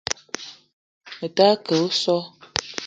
Me 1.17 1.27
ta 1.35 1.47
ke 1.65 1.73
osso. 1.85 2.17